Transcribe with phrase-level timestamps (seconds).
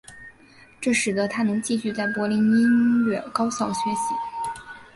[0.81, 4.15] 这使得他能继续在柏林音乐高校学习。